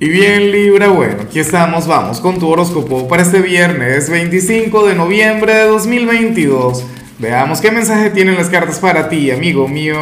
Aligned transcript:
Y 0.00 0.08
bien 0.08 0.52
Libra, 0.52 0.90
bueno, 0.90 1.22
aquí 1.22 1.40
estamos, 1.40 1.88
vamos 1.88 2.20
con 2.20 2.38
tu 2.38 2.48
horóscopo 2.48 3.08
para 3.08 3.22
este 3.22 3.40
viernes 3.40 4.08
25 4.08 4.86
de 4.86 4.94
noviembre 4.94 5.52
de 5.52 5.64
2022. 5.64 6.84
Veamos 7.18 7.60
qué 7.60 7.72
mensaje 7.72 8.10
tienen 8.10 8.36
las 8.36 8.48
cartas 8.48 8.78
para 8.78 9.08
ti, 9.08 9.32
amigo 9.32 9.66
mío. 9.66 9.98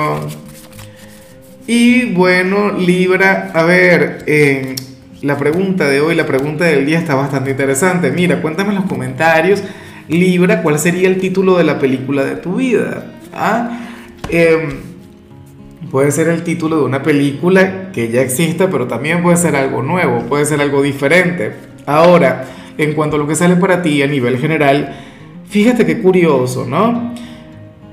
Y 1.66 2.12
bueno, 2.12 2.72
Libra, 2.72 3.50
a 3.54 3.62
ver, 3.62 4.22
eh, 4.26 4.76
la 5.22 5.38
pregunta 5.38 5.88
de 5.88 6.02
hoy, 6.02 6.14
la 6.14 6.26
pregunta 6.26 6.66
del 6.66 6.84
día 6.84 6.98
está 6.98 7.14
bastante 7.14 7.52
interesante. 7.52 8.10
Mira, 8.10 8.42
cuéntame 8.42 8.74
en 8.74 8.76
los 8.76 8.84
comentarios, 8.84 9.62
Libra, 10.08 10.60
cuál 10.60 10.78
sería 10.78 11.08
el 11.08 11.16
título 11.16 11.56
de 11.56 11.64
la 11.64 11.78
película 11.78 12.22
de 12.22 12.36
tu 12.36 12.56
vida. 12.56 13.14
¿Ah? 13.32 13.80
Eh, 14.28 14.78
Puede 15.90 16.10
ser 16.10 16.28
el 16.28 16.42
título 16.42 16.78
de 16.78 16.84
una 16.84 17.02
película 17.02 17.92
que 17.92 18.10
ya 18.10 18.22
exista, 18.22 18.68
pero 18.68 18.86
también 18.86 19.22
puede 19.22 19.36
ser 19.36 19.54
algo 19.56 19.82
nuevo, 19.82 20.20
puede 20.28 20.44
ser 20.44 20.60
algo 20.60 20.82
diferente. 20.82 21.52
Ahora, 21.86 22.44
en 22.76 22.92
cuanto 22.94 23.16
a 23.16 23.18
lo 23.18 23.26
que 23.26 23.36
sale 23.36 23.56
para 23.56 23.82
ti 23.82 24.02
a 24.02 24.06
nivel 24.06 24.38
general, 24.38 24.96
fíjate 25.48 25.86
qué 25.86 26.00
curioso, 26.02 26.66
¿no? 26.66 27.14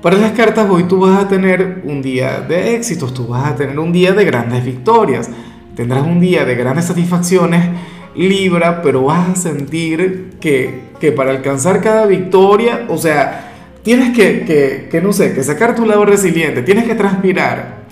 Para 0.02 0.18
las 0.18 0.32
cartas 0.32 0.68
hoy 0.68 0.84
tú 0.84 1.00
vas 1.00 1.22
a 1.22 1.28
tener 1.28 1.82
un 1.84 2.02
día 2.02 2.40
de 2.40 2.74
éxitos, 2.74 3.14
tú 3.14 3.28
vas 3.28 3.52
a 3.52 3.54
tener 3.54 3.78
un 3.78 3.92
día 3.92 4.12
de 4.12 4.24
grandes 4.24 4.64
victorias, 4.64 5.30
tendrás 5.76 6.02
un 6.02 6.20
día 6.20 6.44
de 6.44 6.54
grandes 6.56 6.86
satisfacciones, 6.86 7.70
Libra, 8.14 8.82
pero 8.82 9.04
vas 9.04 9.30
a 9.30 9.34
sentir 9.34 10.34
que, 10.40 10.90
que 11.00 11.10
para 11.10 11.30
alcanzar 11.30 11.80
cada 11.80 12.06
victoria, 12.06 12.86
o 12.88 12.96
sea, 12.96 13.52
tienes 13.82 14.16
que, 14.16 14.44
que, 14.44 14.88
que, 14.90 15.00
no 15.00 15.12
sé, 15.12 15.34
que 15.34 15.42
sacar 15.42 15.74
tu 15.74 15.84
lado 15.84 16.04
resiliente, 16.04 16.62
tienes 16.62 16.84
que 16.84 16.94
transpirar, 16.94 17.83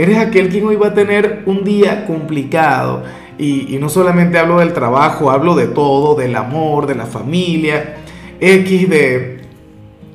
Eres 0.00 0.16
aquel 0.16 0.48
quien 0.48 0.64
hoy 0.64 0.76
va 0.76 0.86
a 0.86 0.94
tener 0.94 1.42
un 1.44 1.62
día 1.62 2.06
complicado. 2.06 3.02
Y, 3.36 3.76
no 3.78 3.90
solamente 3.90 4.38
hablo 4.38 4.58
del 4.58 4.72
trabajo, 4.72 5.30
hablo 5.30 5.54
de 5.54 5.66
todo, 5.66 6.14
del 6.14 6.34
amor, 6.36 6.86
de 6.86 6.94
la 6.94 7.04
familia, 7.04 7.96
X 8.40 8.88
de, 8.88 9.42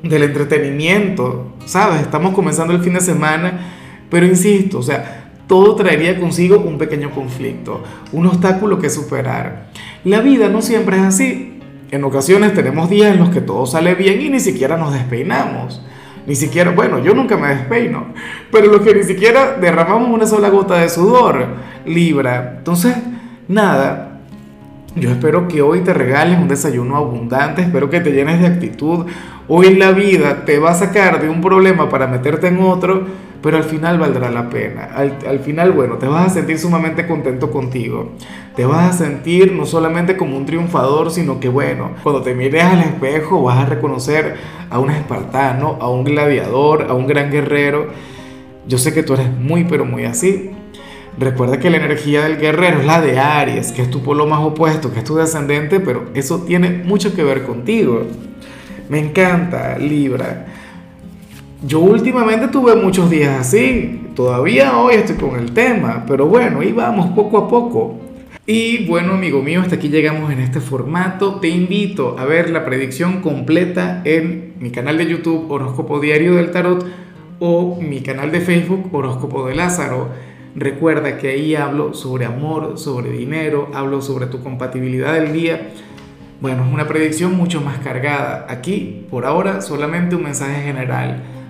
del 0.02 0.24
entretenimiento. 0.24 1.54
¿Sabes? 1.68 2.02
Estamos 2.02 2.34
comenzando 2.34 2.74
el 2.74 2.82
fin 2.82 2.96
de 2.96 3.00
semana, 3.00 3.60
pero 4.10 4.26
insisto, 4.26 4.80
o 4.80 4.82
sea, 4.82 5.30
todo 5.46 5.76
traería 5.76 6.20
consigo 6.20 6.58
un 6.58 6.80
pequeño 6.80 7.12
conflicto, 7.12 7.84
un 8.12 8.26
obstáculo 8.26 8.80
que 8.80 8.90
superar. 8.90 9.68
La 10.04 10.20
vida 10.22 10.50
no 10.50 10.64
siempre 10.64 10.98
es 10.98 11.04
así. 11.04 11.60
En 11.92 12.04
ocasiones 12.04 12.56
tenemos 12.56 12.90
días 12.90 13.14
en 13.14 13.20
los 13.20 13.30
que 13.30 13.42
todo 13.42 13.68
sale 13.68 13.94
bien 13.94 14.20
y 14.20 14.30
ni 14.30 14.40
siquiera 14.40 14.78
nos 14.78 14.96
despeinamos. 14.96 15.84
Ni 16.28 16.36
siquiera, 16.36 16.72
bueno, 16.72 17.00
yo 17.00 17.14
nunca 17.14 17.38
me 17.38 17.50
despeino, 17.50 18.08
pero 18.52 18.72
los 18.72 18.82
que 18.82 18.96
ni 18.96 19.04
siquiera 19.04 19.58
derramamos 19.60 20.10
una 20.10 20.26
sola 20.26 20.50
gota 20.50 20.76
de 20.80 20.90
sudor, 20.90 21.46
Libra. 21.86 22.56
Entonces, 22.58 22.96
nada, 23.48 24.22
yo 24.96 25.12
espero 25.12 25.48
que 25.48 25.62
hoy 25.62 25.82
te 25.82 25.94
regales 25.94 26.40
un 26.40 26.48
desayuno 26.48 26.96
abundante, 26.96 27.62
espero 27.62 27.90
que 27.90 28.00
te 28.00 28.12
llenes 28.12 28.40
de 28.40 28.48
actitud. 28.48 29.06
Hoy 29.48 29.76
la 29.76 29.92
vida 29.92 30.46
te 30.46 30.58
va 30.58 30.72
a 30.72 30.76
sacar 30.76 31.22
de 31.22 31.30
un 31.30 31.42
problema 31.42 31.90
para 31.90 32.08
meterte 32.08 32.48
en 32.48 32.60
otro 32.60 33.04
pero 33.46 33.58
al 33.58 33.64
final 33.64 34.00
valdrá 34.00 34.32
la 34.32 34.50
pena. 34.50 34.90
Al, 34.96 35.40
final, 35.42 35.72
bueno, 35.72 36.00
te 36.00 36.08
vas 36.08 36.26
a 36.26 36.30
sentir 36.34 36.58
sumamente 36.58 37.06
contento 37.06 37.52
contigo. 37.52 38.14
Te 38.56 38.66
vas 38.66 38.90
a 38.90 39.06
sentir 39.06 39.52
no 39.52 39.68
solamente 39.68 40.18
como 40.18 40.36
un 40.36 40.48
triunfador, 40.48 41.12
sino 41.12 41.40
que, 41.40 41.48
bueno, 41.48 41.92
cuando 42.02 42.24
te 42.24 42.34
mires 42.34 42.64
al 42.64 42.80
espejo 42.80 43.44
vas 43.44 43.60
a 43.60 43.68
reconocer 43.68 44.34
a 44.72 44.80
un 44.80 44.90
espartano, 44.90 45.78
a 45.80 45.88
un 45.92 46.04
gladiador, 46.04 46.88
a 46.90 46.96
un 46.96 47.06
gran 47.06 47.30
guerrero. 47.30 47.90
Yo 48.68 48.80
sé 48.80 48.96
que 48.96 49.04
tú 49.04 49.14
eres 49.14 49.32
muy, 49.32 49.66
pero 49.66 49.86
muy 49.86 50.06
así. 50.06 50.50
Recuerda 51.20 51.60
que 51.60 51.70
la 51.70 51.78
energía 51.78 52.24
del 52.24 52.40
guerrero 52.40 52.80
es 52.80 52.88
la 52.88 53.00
de 53.00 53.20
Aries, 53.20 53.72
que 53.74 53.84
es 53.84 53.92
tu 53.92 54.02
polo 54.02 54.26
más 54.26 54.40
opuesto, 54.40 54.92
que 54.92 55.02
es 55.02 55.06
tu 55.06 55.18
descendente, 55.18 55.80
pero 55.80 56.06
eso 56.16 56.40
tiene 56.40 56.82
mucho 56.84 57.14
que 57.14 57.24
ver 57.24 57.44
contigo. 57.44 58.08
Me 58.90 58.98
encanta, 58.98 59.78
Libra. 59.78 60.48
Yo 61.68 61.80
últimamente 61.80 62.48
tuve 62.50 62.76
muchos 62.76 63.10
días 63.10 63.40
así, 63.40 64.10
todavía 64.16 64.78
hoy 64.78 64.96
estoy 64.96 65.16
con 65.16 65.40
el 65.40 65.52
tema, 65.52 66.04
pero 66.08 66.28
bueno, 66.28 66.60
ahí 66.60 66.72
vamos 66.72 67.08
poco 67.16 67.40
a 67.40 67.48
poco. 67.48 67.98
Y 68.46 68.86
bueno, 68.86 69.14
amigo 69.14 69.42
mío, 69.42 69.62
hasta 69.62 69.78
aquí 69.78 69.90
llegamos 69.90 70.32
en 70.32 70.42
este 70.42 70.60
formato. 70.60 71.40
Te 71.40 71.48
invito 71.48 72.18
a 72.20 72.26
ver 72.26 72.52
la 72.52 72.66
predicción 72.66 73.22
completa 73.22 74.04
en 74.06 74.54
mi 74.60 74.70
canal 74.70 75.00
de 75.00 75.08
YouTube 75.08 75.50
Horóscopo 75.50 76.00
Diario 76.00 76.36
del 76.36 76.52
Tarot 76.52 76.86
o 77.40 77.82
mi 77.82 78.02
canal 78.02 78.32
de 78.32 78.42
Facebook 78.42 78.94
Horóscopo 78.94 79.48
de 79.48 79.56
Lázaro. 79.56 80.10
Recuerda 80.56 81.18
que 81.18 81.30
ahí 81.30 81.56
hablo 81.56 81.96
sobre 81.96 82.26
amor, 82.26 82.78
sobre 82.78 83.10
dinero, 83.10 83.70
hablo 83.74 84.04
sobre 84.04 84.28
tu 84.28 84.44
compatibilidad 84.44 85.16
del 85.16 85.34
día. 85.34 85.70
Bueno, 86.42 86.64
es 86.64 86.72
una 86.72 86.88
predicción 86.88 87.36
mucho 87.36 87.60
más 87.60 87.80
cargada. 87.80 88.46
Aquí, 88.50 89.08
por 89.10 89.26
ahora, 89.26 89.62
solamente 89.62 90.16
un 90.16 90.22
mensaje 90.22 90.62
general 90.62 91.24